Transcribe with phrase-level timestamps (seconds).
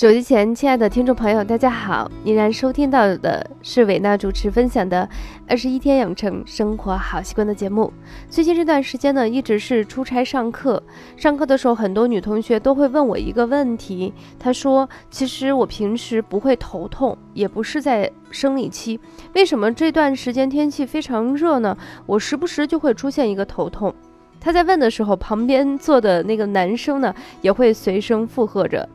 [0.00, 2.10] 手机前，亲爱的听众朋友，大家好！
[2.24, 5.06] 依然收听到的是伟娜主持分享的
[5.46, 7.92] 二十一天养成生活好习惯的节目。
[8.30, 10.82] 最近这段时间呢，一直是出差上课。
[11.18, 18.98] 上课的时候，很多女同学都会问我一个问题，她说：“其实我平时不会头痛，也不是在生理期，
[19.34, 21.76] 为什么这段时间天气非常热呢？
[22.06, 23.94] 我时不时就会出现一个头痛。”
[24.40, 28.88] 她在问的时候，旁边坐的那个男生呢，也会随声附和着。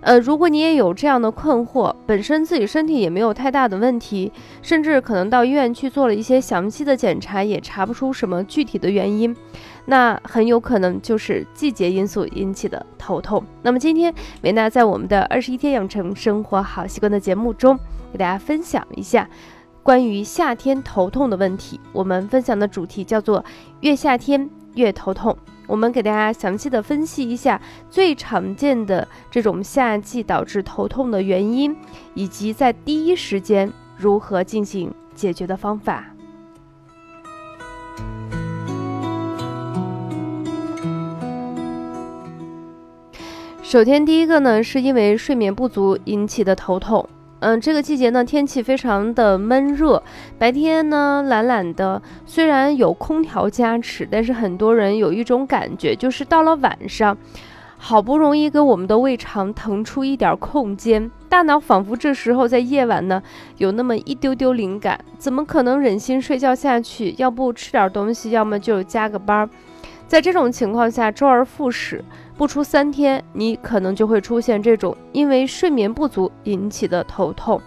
[0.00, 9.34] 呃，如果你也有这样的困惑，本身自己身体也没有太大的问题，甚至可能到医院去做了一些详细的检查，也查不出什么具体的原因，
[9.86, 13.42] 那很有可能就是季节因素引起的头痛。
[13.62, 17.78] 那么今天维娜在我们的二十一天养成生活好习惯的节目中，
[18.12, 19.28] 给大家分享一下
[19.82, 21.80] 关于夏天头痛的问题。
[21.92, 23.44] 我们分享的主题叫做
[23.80, 25.36] 越夏天越头痛。
[25.68, 31.76] 我们给大家详细的分析一下最常见的这种夏季导致头痛的原因，
[32.14, 36.06] 以及在第一时间如何进行解决的方法。
[43.62, 47.06] 首先，第一个呢，是因为睡眠不足引起的头痛。
[47.40, 50.02] 嗯，这个季节呢，天气非常的闷热，
[50.38, 57.16] 白天呢懒懒的，虽然有空调加持，但是很多人有一种感觉，就是到了晚上，
[57.76, 63.22] 好不容易给我们的胃肠腾出一点空间，大脑仿佛这时候在夜晚呢
[63.58, 67.14] 有那么一丢丢灵感，怎么可能忍心睡觉下去？
[67.18, 69.48] 要不吃点东西，要么就加个班儿。
[70.08, 72.04] 在这种情况下，周而复始。
[72.38, 77.60] 不出三天，你可能就会出现这种因为睡眠不足引起的头痛。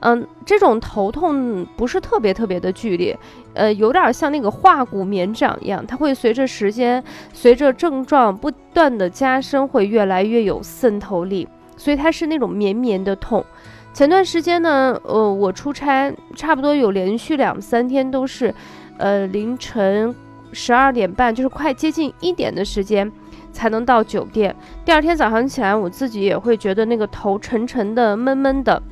[0.00, 3.16] 嗯，这种头痛不是特别特别的剧烈，
[3.54, 13.44] 呃，有点像那个化骨绵掌一样，它会随着时间，随着症状不断的加深，会越来越有渗透力，所以它是那种绵绵的痛。
[13.92, 18.52] 前段时间呢，呃，我出差，差不多有连续两三天都是，
[18.96, 20.12] 呃，凌晨
[20.50, 23.12] 十二点半，就是快接近一点的时间。
[23.52, 24.54] 才能到酒店。
[24.84, 28.82] 第二天早上起来，我自己也会觉得那个头沉沉的、闷闷的。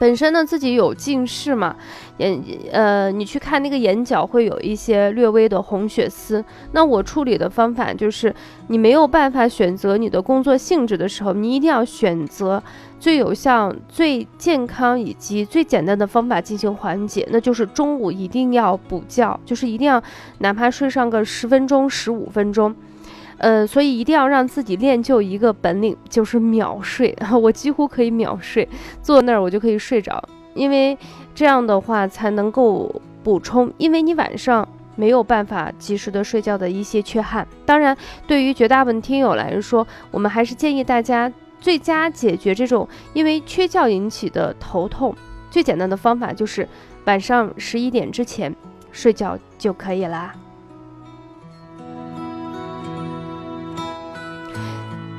[0.00, 1.74] 本身呢，自己有近视嘛，
[2.18, 6.44] 眼呃，你去看那个眼角会有一些略微的红血丝。
[6.70, 8.32] 那我处理的方法就是，
[8.68, 12.62] 你没有办法选择你的工作性质的时候，你一定要选择
[13.00, 20.00] 最有效、最健康以及最简单的方法进行缓解，那就是中午一定要补觉，就是一定要
[20.38, 22.72] 哪怕睡上个十分钟、十五分钟。
[23.38, 27.16] 呃，所以一定要让自己练就一个本领，就是秒睡。
[27.40, 28.68] 我几乎可以秒睡，
[29.02, 30.22] 坐那儿我就可以睡着，
[30.54, 30.96] 因为
[31.34, 37.46] 这样的话才能够补充，因为你晚上没有办法及时的睡觉的一些缺憾。
[37.64, 37.96] 当然，
[38.26, 45.14] 对于绝大部分听友来说，我们还是建议大家最佳解决这种因为缺觉引起的头痛，
[45.50, 46.68] 最简单的方法就是
[47.04, 48.54] 晚上十一点之前
[48.90, 50.34] 睡觉就可以啦。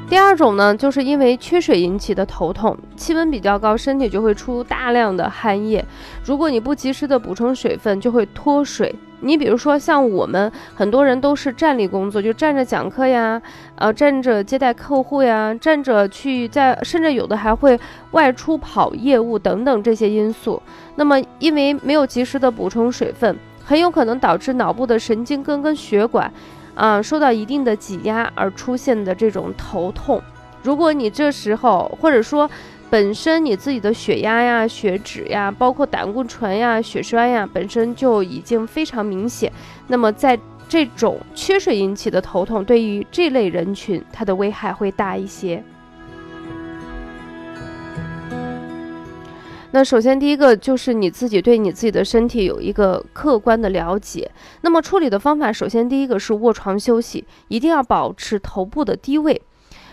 [0.10, 5.86] 第二种呢，就是因为缺水引起的头痛，气温比较高，身体就会出大量的汗液。
[6.26, 8.94] 如果你不及时的补充水分，就会脱水。
[9.20, 13.40] 你比如说像我们很多人都是站立工作，就站着讲课呀，
[13.76, 17.80] 呃，站着接待客户呀，站着去在，甚至有的还会
[18.12, 20.60] 外出跑业务等等这些因素。
[20.96, 26.34] 那么因为没有及时的补充水分，很有可能导致脑部的神经根跟血管。
[26.76, 30.22] 啊，受到一定的挤压而出现的这种头痛，
[30.64, 32.50] 如果你这时候或者说
[32.90, 39.52] 本身你自己的血压呀、血脂呀，包括胆固醇呀、血栓呀，本身就已经非常明显，
[39.88, 45.64] 那么在这种缺水引起的头痛，对于这类人群，它的危害会大一些。
[49.72, 54.30] 那首先，第一个就是你自己对你自己的身体有一个客观的了解。
[54.62, 59.40] 那么处理的方法，首先第一个是卧床休息，一定要保持头部的低位。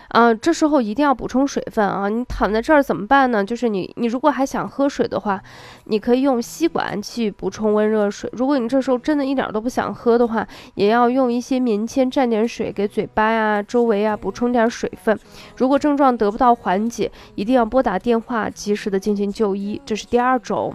[0.09, 2.07] 啊，这时候一定要补充水分啊！
[2.07, 3.43] 你躺在这儿怎么办呢？
[3.43, 5.41] 就是你，你如果还想喝水的话，
[5.83, 8.29] 你可以用吸管去补充温热水。
[8.31, 15.19] 如果你这时候真的一点都不想喝的话，也要用一些棉签蘸点水给嘴巴呀、周围啊补充点水分。
[15.57, 19.81] 如果症状得不到缓解，一定要拨打电话及时的进行就医。
[19.85, 20.73] 这是第二种。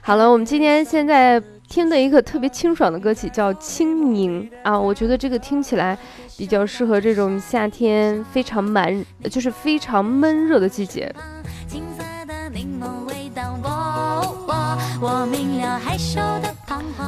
[0.00, 1.42] 好了，我们今天现在。
[1.70, 5.96] 听的一个特别清爽的歌曲，叫《清明》啊，我觉得这个听起来
[6.36, 11.14] 比较适合这种夏天非常蛮，就是非常闷热的季节。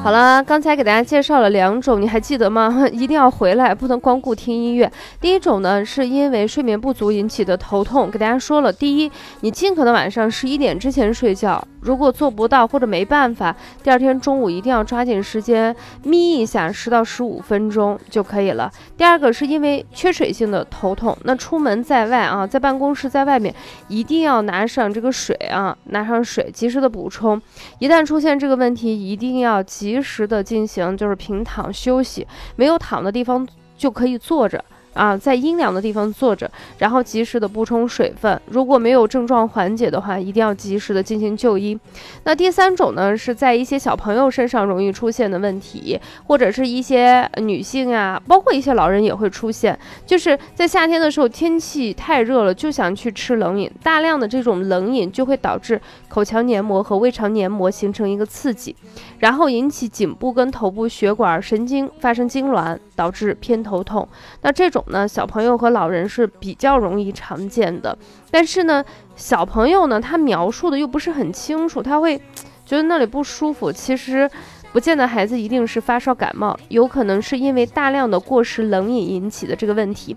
[0.03, 2.85] 好了，刚才给大家介绍了两种，你还记得吗？
[2.91, 4.91] 一定要回来，不能光顾听音乐。
[5.21, 8.73] 第一种呢，是因为睡眠不足引起的头痛，给大家说了。
[8.73, 9.11] 第一，
[9.43, 18.69] 你尽可能晚上十一点之前睡觉，如果做不到或者没办法，第二天中午一定要抓紧时间眯一下十到十五分钟就可以了。
[18.97, 23.55] 第二个是因为缺水性的头痛，那出门在外啊，在办公室在外面
[23.87, 27.41] 一定要拿上这个水啊，拿上水，及时的补充。
[27.79, 32.26] 一旦出现这个问题，一定要及时的进行，就是平躺休息，
[32.56, 34.64] 没有躺的地方就可以坐着。
[34.94, 38.41] 啊，在阴凉的地方坐着，然后及时的补充水分。
[38.47, 41.79] 如果没有症状缓解的话，一定要及时的进行就医。
[42.25, 58.77] 那第三种呢，是在一些小朋友身上容易出现的问题，或者是一些女性啊，包括一些老人也会出现，就是在夏天的时候天气太热了，就想去吃冷饮，大量的这种冷饮就会导致口腔黏膜和胃肠黏膜形成一个刺激，
[59.21, 64.06] 然后引起颈部跟头部血管神经发生痉挛，导致偏头痛。
[64.43, 64.81] 那这种。
[64.88, 67.96] 那小朋友和老人是比较容易常见的，
[68.31, 68.84] 但是呢，
[69.17, 72.17] 小朋友呢，他描述的又不是很清楚，他会
[72.64, 73.70] 觉得那里不舒服。
[73.73, 74.31] 其实，
[74.73, 80.17] 不见得孩子一定是发烧感冒，有可能是因为大量的过食冷饮引起的这个问题。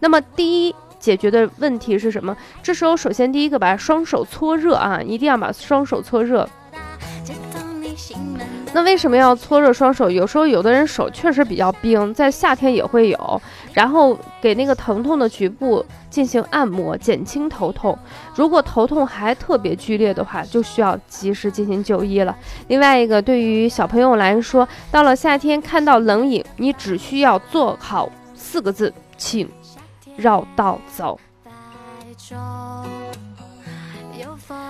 [0.00, 2.36] 那么，第一解决的问题是什么？
[2.62, 6.48] 这时候，首先第一个把双手搓热啊，一定要把双手搓热。
[8.72, 10.10] 那为什么要搓热双手？
[10.10, 13.42] 有时候有的人手确实比较冰，在夏天也会有。
[13.74, 17.98] 然后给那个疼痛的局部进行按摩，减轻头痛。
[18.34, 22.34] 如果头痛还特别剧烈的话，就需要及时进行就医了。
[22.68, 29.50] 另外一个，对于小朋友来说，到了夏天看到冷饮，你只需要做好四个字，请
[30.16, 31.18] 绕道走。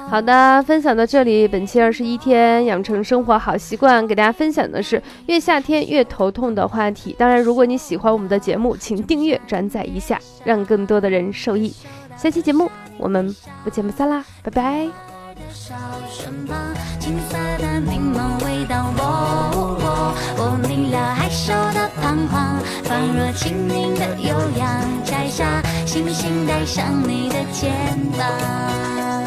[0.08, 7.16] 好的，分享到这里，本期二十一天养成生活好习惯，给大家分享的是越夏天越头痛的话题。
[7.18, 11.74] 当然，如果你喜欢我们的节目，请订阅、转载一下，让更多的人受益。
[12.16, 13.34] 下期节目我们
[13.64, 14.86] 不见不散啦，拜拜。
[25.86, 27.72] 星星带上你的肩
[28.16, 29.23] 膀。